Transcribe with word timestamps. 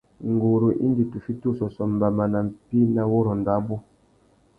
Nguru 0.31 0.67
indi 0.85 1.03
tu 1.11 1.17
fiti 1.25 1.45
ussôssô 1.51 1.83
mbama 1.93 2.23
nà 2.33 2.39
mpí 2.47 2.77
nà 2.95 3.01
wurrôndô 3.11 3.51
abú. 3.57 3.75